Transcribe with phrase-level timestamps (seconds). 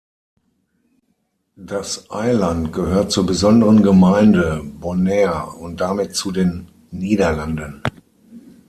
[1.57, 7.83] Das Eiland gehört zur „Besonderen Gemeinde“ Bonaire und damit zu den Niederlanden.